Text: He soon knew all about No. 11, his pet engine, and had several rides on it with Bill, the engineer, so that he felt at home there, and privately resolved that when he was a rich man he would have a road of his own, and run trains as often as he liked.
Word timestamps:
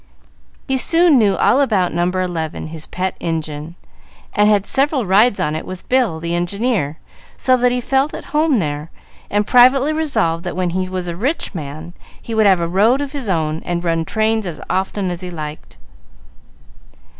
He 0.67 0.79
soon 0.79 1.19
knew 1.19 1.35
all 1.37 1.61
about 1.61 1.93
No. 1.93 2.05
11, 2.09 2.67
his 2.69 2.87
pet 2.87 3.15
engine, 3.19 3.75
and 4.33 4.49
had 4.49 4.65
several 4.65 5.05
rides 5.05 5.39
on 5.39 5.55
it 5.55 5.63
with 5.63 5.87
Bill, 5.89 6.19
the 6.19 6.33
engineer, 6.33 6.97
so 7.37 7.55
that 7.57 7.71
he 7.71 7.79
felt 7.79 8.15
at 8.15 8.23
home 8.33 8.57
there, 8.57 8.89
and 9.29 9.45
privately 9.45 9.93
resolved 9.93 10.43
that 10.43 10.55
when 10.55 10.71
he 10.71 10.89
was 10.89 11.07
a 11.07 11.15
rich 11.15 11.53
man 11.53 11.93
he 12.19 12.33
would 12.33 12.47
have 12.47 12.59
a 12.61 12.67
road 12.67 12.99
of 12.99 13.11
his 13.11 13.29
own, 13.29 13.61
and 13.63 13.83
run 13.83 14.03
trains 14.03 14.47
as 14.47 14.59
often 14.71 15.11
as 15.11 15.21
he 15.21 15.29
liked. 15.29 15.77